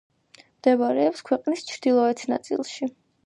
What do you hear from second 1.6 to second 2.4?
ჩდილოეთ